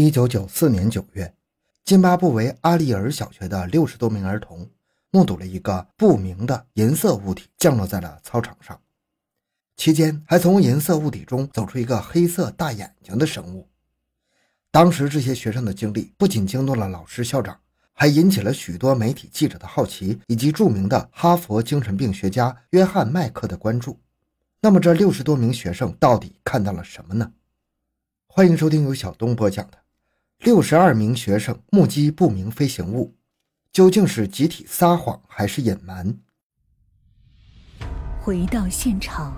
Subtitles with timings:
[0.00, 1.34] 一九九四年九月，
[1.84, 4.70] 津巴布韦阿利尔小学的六十多名儿童
[5.10, 8.80] 目睹了一个不明的银色物体降落在了操场上，
[9.76, 13.66] 期间还从银色物体中走出一个黑色大眼睛的生物。
[14.70, 17.58] 当时这些学生的经历不仅惊动了老师、校长，
[17.92, 23.98] 还引起了许多媒体记者的好奇，以及著名的哈佛精神病学家约翰·麦克的关注。
[24.60, 27.32] 那么，这六十多名学生到底看到了什么呢？
[28.28, 29.87] 欢迎收听由小东播讲的。
[30.44, 33.12] 六十二名学生目击不明飞行物，
[33.72, 36.16] 究竟是集体撒谎还是隐瞒？
[38.20, 39.36] 回到现场，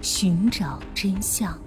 [0.00, 1.60] 寻找真相。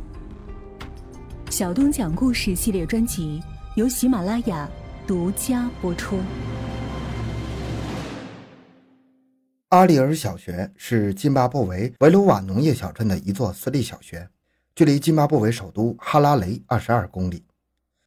[1.49, 3.44] 小东讲故事系列专辑
[3.75, 4.67] 由喜马拉雅
[5.05, 6.20] 独家播出。
[9.70, 14.30] 阿里尔小学是津巴布韦维鲁瓦农业小镇的一座私立小学，
[14.73, 17.44] 距离津巴布韦首都哈拉雷二十二公里。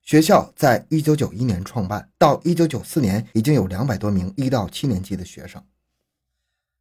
[0.03, 5.65] 学校在一九九一年创办，到一九九四年已经有两百多名一到七年级的学生。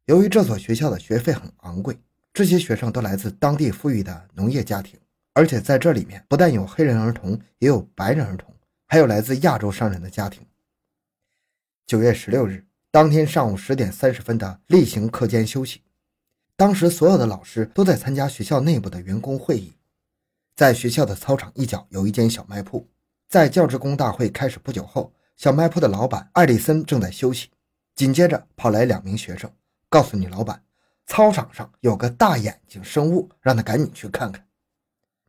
[0.06, 1.96] 由于这所学校的学费很昂贵，
[2.32, 4.98] 这些学生都来自当地富裕的农业家庭，
[5.34, 8.52] 而且在这里面不但有黑人儿童，也有白人儿童，
[8.88, 10.44] 还有来自亚洲商人的家庭。
[11.86, 15.82] 九月十六日，当天上午十点三十分的例行课间休息，
[16.56, 19.74] 当时所有的老师都在参加学校内部的员工会议，
[20.56, 22.88] 在学校的操场一角有一间小卖铺。
[23.32, 27.48] 在教职工大会开始不久后，小卖铺的老板艾丽森正在休息。
[27.94, 29.50] 紧接着跑来两名学生，
[29.88, 30.62] 告诉女老板，
[31.06, 34.46] 操场上有个大眼睛生物，让他赶紧去看看。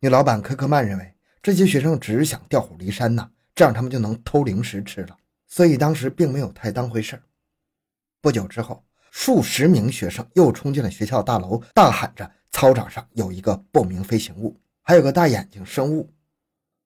[0.01, 5.15] 女老板科克曼认为这些学生只是想调虎离山呐，这样他们就能偷零食吃了，
[5.47, 7.17] 所以当时并没有太当回事
[8.19, 16.12] 不久之后，数十名学生又冲进了学校大楼，大喊着：“操场上有一个不明飞行物，还有个大眼睛生物。”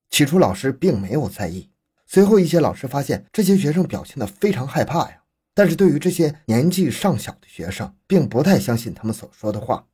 [0.09, 1.69] 起初，老师并没有在意。
[2.05, 5.23] 随后，一些老师发现这些学生表现得非常害怕呀。
[5.53, 9.87] 但是对于这些年纪尚小的学生，并不太相信他们所说的话。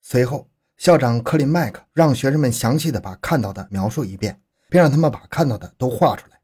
[0.00, 0.48] 随后，
[0.78, 4.40] 校长克林麦克让学生们详细的把看到的描述一遍，
[4.70, 6.40] 并让他们把看到的都画出来。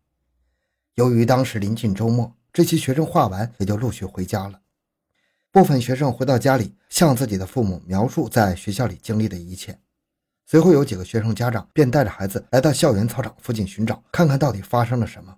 [0.95, 4.61] 由于当时临近周末，这些学生画完也就陆续回家了。
[5.51, 9.79] 部分学生回到家里，向自己的父母描述在学校里经历的一切。
[10.49, 15.37] 随后有几个学生家长便带着孩子来到校园操场附近寻找，看看到底发生了什么。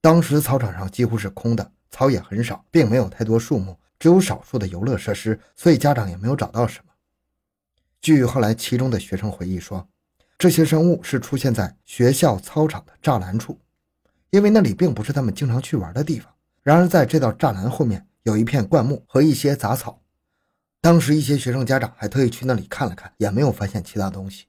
[0.00, 6.92] 当时操场上几乎是空的，草也很少，并没有太多树木，只有少数的游乐设施，所以家长也没有找到什么。
[8.00, 9.86] 据后来其中的学生回忆说，
[10.38, 13.60] 这些生物是出现在学校操场的栅栏处，
[14.30, 16.32] 因为那里并不是他们经常去玩的地方。
[16.62, 20.00] 然而在这道栅栏后面有一片灌木和一些杂草。
[20.80, 24.46] 当时一些学生家长还特意去那里看了看，也没有发现其他东西。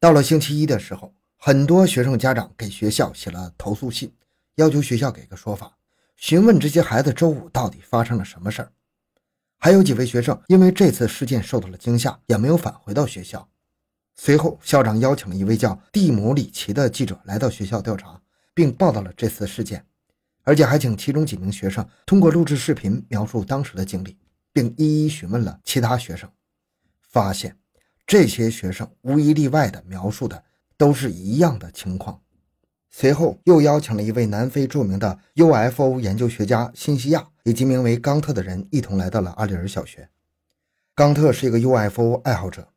[0.00, 4.12] 到了星期一的时候，很多学生家长给学校写了投诉信，
[4.54, 5.76] 要求学校给个说法，
[6.16, 8.72] 询问这些孩子周五到底发生了什么事儿。
[9.58, 13.48] 还有几位学生因为这次事件受到了惊吓，也没有返回到学校。
[14.16, 18.20] 随后，校长邀请了一位叫蒂姆·里奇的记者来到学校调查，
[18.54, 19.86] 并报道了这次事件，
[20.42, 24.16] 而且还请其中几名学生通过录制视频描述当时的经历。
[24.52, 26.30] 并一一询问了其他学生，
[27.00, 27.56] 发现
[28.06, 30.44] 这些学生无一例外的描述的
[30.76, 32.20] 都是一样的情况。
[32.90, 40.10] 随后又邀请了一位南非著名的 UFO 研究学家辛西亚以及名为冈特的人一同来到了阿里尔小学。
[40.94, 42.68] 冈特是一个 UFO 爱好者，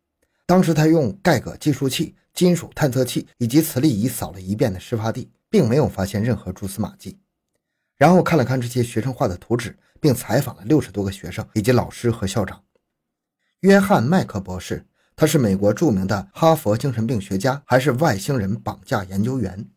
[0.46, 7.20] 当时他用盖革计数器、金属探测器以及磁力仪扫了一遍的事发地，并没有发现任何蛛丝马迹。
[7.98, 9.78] 然后看了看这些学生画的图纸。
[10.00, 12.64] 并采访了六十多个学生以及老师和校长。
[13.62, 14.86] 约翰·麦克博士，
[15.16, 19.68] 他是美国著名的哈佛精神病学家，还是外星人绑架研究员。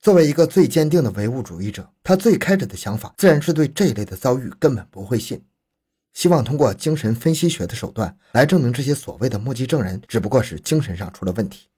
[0.00, 5.44] 作为一个最坚定的唯物主义者，他最开始的想法自然是对这一类的遭遇根本不会信，
[6.14, 11.68] 希望通过精神分析学的手段来证明这些所谓的目击证人只不过是精神上出了问题。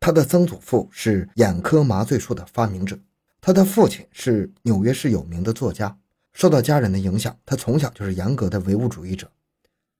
[0.00, 2.98] 他的曾祖父是眼科麻醉术的发明者，
[3.40, 5.96] 他的父亲是纽约市有名的作家。
[6.32, 9.30] 受到家人的影响，他从小就是严格的唯物主义者。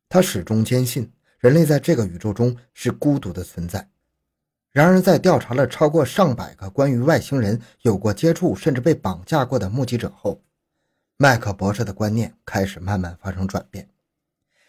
[0.08, 3.88] 他始终坚信人类在这个宇宙中是孤独的存在。
[4.70, 10.40] 然而，在调查了超过上百个关于外星人有过接触甚至被绑架过的目击者后，
[11.16, 13.88] 麦克博士的观念开始慢慢发生转变。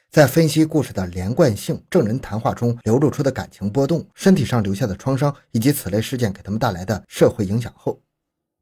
[0.10, 8.02] 在分析故事的连贯性、证人谈话中流露出的感情波动、身体上留下的创伤以及此类事件给他们带来的社会影响后，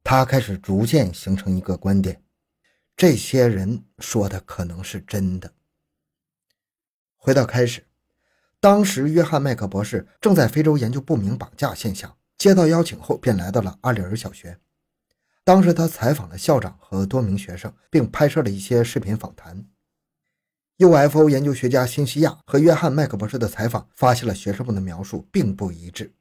[0.04, 2.20] 他开始逐渐形成一个观点。
[2.98, 5.52] 这些人说的可能是真的。
[7.16, 7.86] 回到开始，
[8.58, 14.58] 当时，约翰·麦克博士正在非洲研究不明绑架现象，接到邀请后便来到了阿里尔小学。
[15.44, 19.64] 当时，他采访了校长和多名学生，并拍摄了一些视频访谈。
[20.78, 26.12] UFO 研究学家辛西亚和约翰·麦克博士的采访发现了学生们的描述并不一致，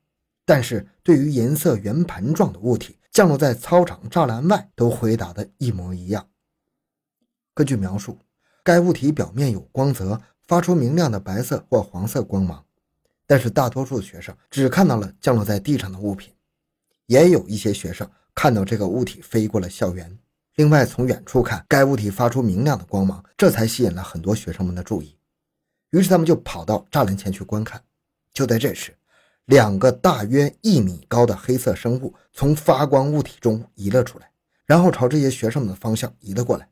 [0.45, 6.29] 但是对于银色圆盘状的物体降落在操场栅栏外，都回答的一模一样。
[7.57, 8.19] 根据描述，
[8.63, 10.21] 该物体表面有光泽。
[10.47, 12.63] 发出明亮的白色或黄色光芒，
[13.25, 16.33] 但是大多数学生只看到了降落在地上的物品，
[17.07, 20.17] 也有一些学生看到这个物体飞过了校园。
[20.55, 25.17] 另外，从远处看，该物体发出明亮的光芒，这才吸引了很多学生们的注意。
[25.89, 27.83] 于是他们就跑到栅栏前去观看。
[28.31, 28.95] 就在这时，
[29.47, 34.31] 两个大约一米高的黑色生物从发光物体中移了出来，
[34.65, 36.69] 然后朝这些学生们的方向移了过来。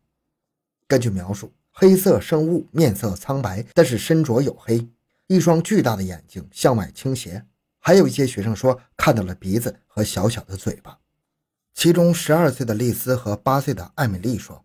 [0.88, 1.52] 根据描述。
[1.78, 4.88] 黑色生物面色苍白，但是身着黝黑，
[5.28, 7.46] 一双巨大的眼睛向外倾斜。
[7.82, 10.98] 还有一些学生说看到了鼻子和小小的嘴巴。
[11.74, 14.64] 其中十二岁的丽丝和八岁的艾米丽说，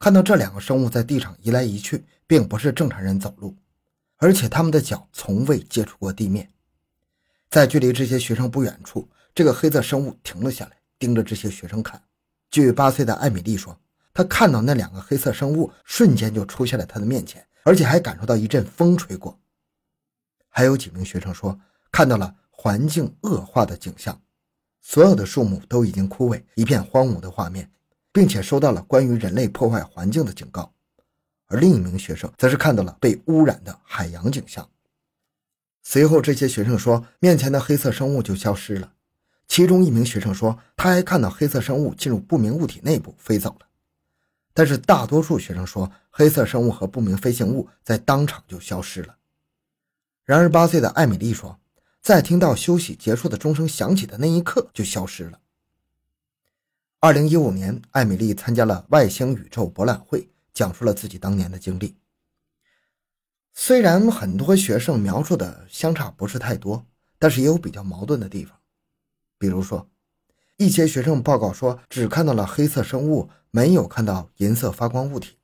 [0.00, 3.54] 看到这两个生物在地上移来移去，并不是正常人走路，
[4.16, 6.50] 而且他们的脚从未接触过地面。
[7.48, 12.02] 在距离这些学生不远处，这个黑色生物停了下来，盯着这些学生看。
[12.50, 13.78] 据八岁的艾米丽说。
[14.12, 19.38] 他看到那两个黑色生物瞬间就出现在他的面前，而且还感受到一阵风吹过。
[20.48, 21.58] 还有几名学生说
[21.92, 24.20] 看到了环境恶化的景象，
[24.80, 27.70] 所有的树木都已经枯萎，一片荒芜的画面，
[28.12, 30.72] 并且收到了关于人类破坏环境的警告。
[31.46, 34.68] 而另一名学生则是看到了被污染的海洋景象。
[35.82, 38.92] 随后，这些学生说面前的黑色生物就消失了。
[39.48, 43.66] 其中一名学生说他还看到黑色生物进入不明物体内部飞走了。
[44.52, 49.16] 但是大多数学生说，黑色生物和不明飞行物在当场就消失了。
[50.24, 51.58] 然而，八岁的艾米丽说，
[52.02, 55.40] 在听到休息结束的钟声响起的那一刻就消失了。
[56.98, 61.96] 二零一五年，艾米丽参加了外星宇宙博览会，讲述了自己当年的经历。
[63.54, 66.84] 虽然很多学生描述的相差不是太多，
[67.18, 68.58] 但是也有比较矛盾的地方，
[69.38, 69.88] 比如说。
[70.60, 75.38] 一些学生报告说，只看到了黑色生物，没有看到银色发光物体。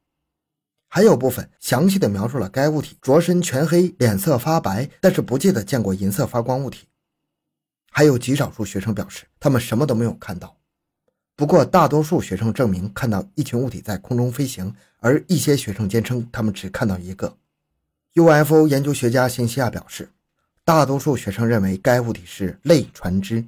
[0.89, 6.87] 还有部分详细的描述了该物体着身全黑，脸色发白，但是不记得见过银色发光物体。
[7.91, 10.55] 还有极少数学生表示，他们什么都没有看到。
[11.35, 17.35] 不过，大多数学生证明看到一群物体在空中飞行，而一些学生坚称他们只看到一个。
[18.13, 20.11] UFO 研究学家辛西亚表示，
[20.63, 23.43] 大多数学生认为该物体是类船只。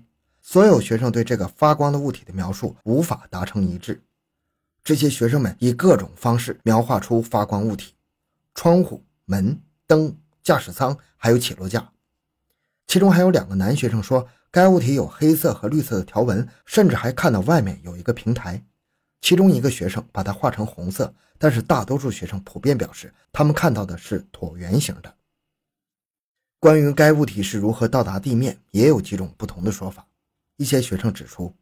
[0.50, 4.02] 所有学生对这个发光的物体的描述无法达成一致。
[4.82, 7.92] 这些学生们以各种方式描画出发光物体：
[8.54, 11.92] 窗户、门、灯、驾驶舱，还有起落架。
[12.86, 18.64] 其中还有两个男学生说，该物体有黑色和绿色的条纹，甚至还看到外面有一个平台。
[19.20, 25.14] 其中一个学生把它画成红色，但是大多数学生普遍表示，他们看到的是椭圆形的。
[26.58, 30.06] 关于该物体是如何到达地面，也有几种不同的说法。
[30.58, 31.54] 一些学生指出，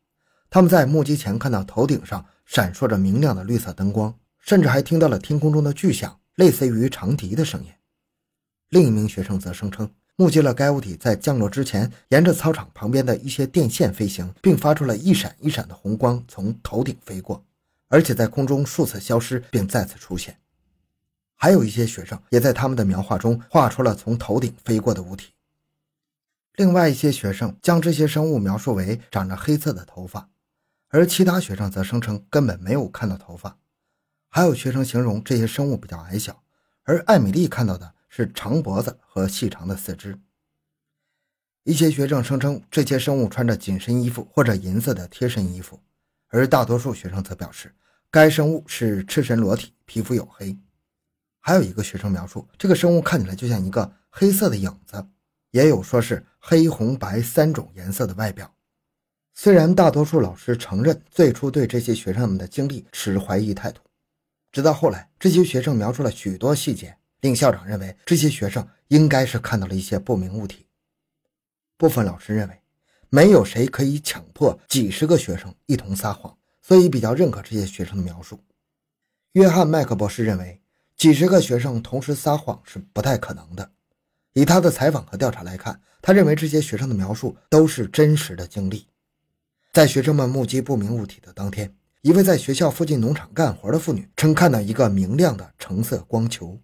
[0.50, 7.70] 他们在目击前看到头顶上闪烁着明亮的绿色灯光，甚至还听到了天空中的巨响，类似于长笛的声音。
[8.70, 17.44] 另一名学生则声称，目击了该物体在降落之前沿着操场旁边的一些电线飞行，并发出了一闪一闪的红光从头顶飞过，
[17.88, 20.34] 而且在空中数次消失并再次出现。
[21.34, 25.32] 还有一些学生也在他们的描画中画出了从头顶飞过的物体。
[26.56, 30.30] 另外一些学生将这些生物描述为长着黑色的头发，
[30.88, 33.58] 而其他学生则声称根本没有看到头发。
[34.28, 36.42] 还有学生形容这些生物比较矮小，
[36.84, 40.18] 而艾米丽看到的是长脖子和细长的四肢。
[41.64, 45.78] 一些学生声称这些生物穿着紧身衣服或者银色的贴身衣服，
[46.28, 47.74] 而大多数学生则表示
[48.10, 50.58] 该生物是赤身裸体，皮肤黝黑。
[51.40, 55.06] 还有一个学生描述这个生物看起来就像一个黑色的影子。
[55.56, 58.52] 也有说是黑、红、白三种颜色的外表。
[59.32, 63.80] 虽然大多数老师承认最初对这些学生们的经历持怀疑态度，
[64.52, 70.66] 直到后来，这些学生描述了许多细节，令校长认为这些学生应该是看到了一些不明物体。
[71.78, 72.60] 部分老师认为，
[73.08, 78.38] 没有谁可以强迫几十个学生一同撒谎，所以比较认可这些学生的描述。
[79.32, 80.60] 约翰·麦克博士认为，
[80.98, 83.70] 几十个学生同时撒谎是不太可能的。
[84.36, 88.86] 以他的采访和调查来看，他认为这些学生的描述都是真实的经历。
[89.72, 96.60] 在学生们目击不明物体的当天，一位在学校附近农场干活的妇女称看到一个明亮的橙色光球。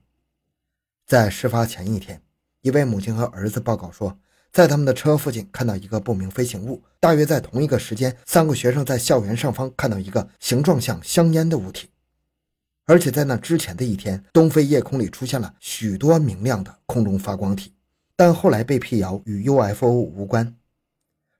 [1.06, 2.20] 在事发前一天，
[2.60, 4.18] 一位母亲和儿子报告说，
[4.52, 6.82] 在他们的车附近看到一个不明飞行物。
[7.00, 11.88] 大约在同一个时间，三个学生在校园上方看到一个形状像香烟的物体。
[12.84, 17.72] 而且在那之前的一天，东非夜空里出现了许多明亮的空中发光体，
[18.16, 20.54] 但后来被辟谣与 UFO 无关。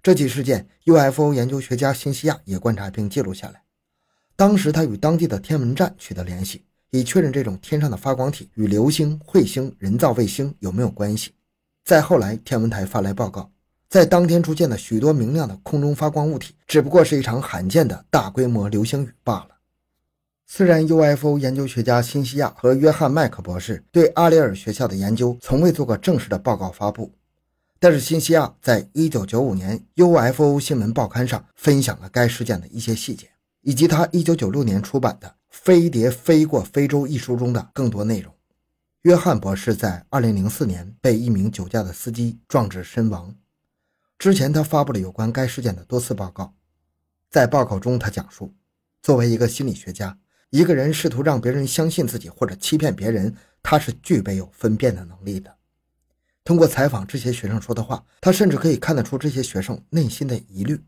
[0.02, 3.62] 这起事件，UFO 研究学家辛西亚也观察并记录下来。
[4.34, 11.32] 当时他与当地的天文站取得联系，以确认这种天上的发光体与流星、彗星、人造卫星有没有关系。
[11.84, 13.50] 再后来，天文台发来报告，
[13.88, 19.48] 在当天出现的许多明亮的空中发光物体，只不过是一场罕见的大规模流星雨罢了。
[20.54, 27.10] 虽然 UFO 研究学家辛西亚和约翰麦克博士对阿里尔学校的研究从未做过正式的报告发布，
[27.78, 33.30] 但是辛西亚在1995年 UFO 新闻报刊上分享了该事件的一些细节，
[33.62, 38.30] 以及他1996年出版的《飞碟飞过非洲》一书中的更多内容。
[39.04, 43.34] 约翰博士在2004年被一名酒驾的司机撞致身亡，
[44.18, 46.52] 之前他发布了有关该事件的多次报告，
[47.30, 48.52] 在报告中他讲述，
[49.00, 50.18] 作为一个心理学家。
[50.52, 55.50] 一个人试图让别人相信自己或者欺骗别人，他是具备有分辨的能力的。
[56.44, 60.78] 通过采访这些学生说的话，他甚至可以看得出这些学生内心的疑虑，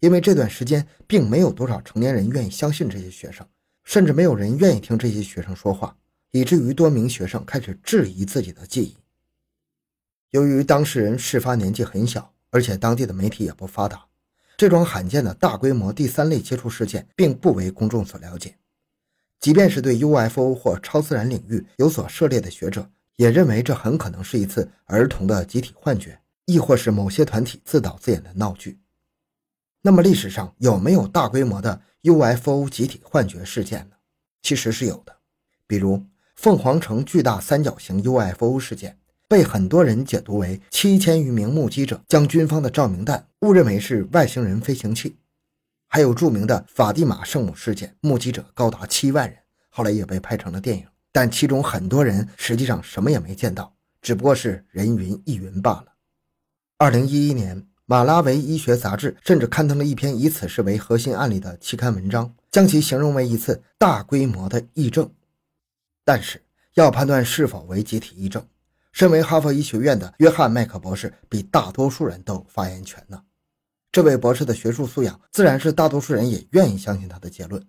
[0.00, 3.46] 因为这段时间并没有多少成年人愿意相信这些学生，
[3.84, 5.96] 甚至没有人愿意听这些学生说话，
[6.32, 8.96] 以至于多名学生开始质疑自己的记忆。
[10.32, 14.04] 由于当事人事发年纪很小，而且当地的媒体也不发达，
[14.56, 18.56] 这桩罕见的大规模第三类接触事件并不为公众所了解。
[19.40, 28.78] 即便是对 UFO 或超自然领域有所涉猎的学者，也认为这很可能是一次儿童的集体幻觉，亦或是某些团体自导自演的闹剧。
[29.82, 33.96] 那么，历史上有没有大规模的 UFO 集体幻觉事件呢？
[34.42, 35.14] 其实是有的，
[35.66, 45.16] 比如凤凰城巨大三角形 UFO 事件，被很多人解读为七千余名目击者将军方的照明弹误认为是外星人飞行器。
[45.88, 49.38] 还有著名的法蒂玛圣母事件，目击者高达七万人，
[49.68, 50.86] 后来也被拍成了电影。
[51.12, 55.86] 但其中很多人实际上什么也没见到，只不过是人云亦云罢了。
[56.76, 65.10] 二零一一年，马拉维医学杂志甚至刊登了一篇以此事为核心案例的期刊文章，将其形容为一次大规模的疫症。
[66.04, 66.42] 但是，
[66.74, 68.46] 要判断是否为集体疫症，
[68.92, 73.22] 身为哈佛医学院的约翰麦克博士比大多数人都有发言权呢。
[73.96, 77.66] 这位博士的学术素养，自然是大多数人也愿意相信他的结论。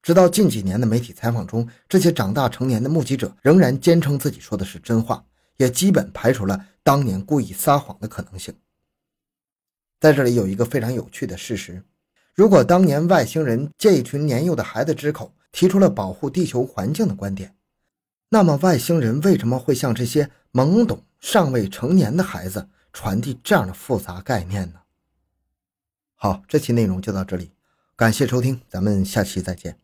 [0.00, 5.24] 直到近几年的媒体采访中，这些长大成年的目击者仍然坚称自己说的是真话，
[5.56, 8.54] 也基本排除了当年故意撒谎的可能性。
[9.98, 11.82] 在这里有一个非常有趣的事实：
[12.36, 17.56] 如果当年外星人借一群年幼的孩子之口提出了保护地球环境的观点，
[18.28, 24.78] 那么外星人为什么会向这些懵懂尚未成年的孩子传递这样的复杂概念呢？
[26.22, 27.50] 好，这期内容就到这里，
[27.96, 29.81] 感谢收听，咱们下期再见。